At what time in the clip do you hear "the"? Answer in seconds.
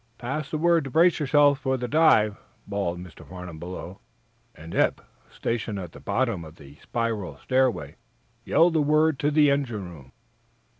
0.49-0.57, 1.77-1.87, 5.91-5.99, 6.55-6.77, 8.73-8.81, 9.29-9.51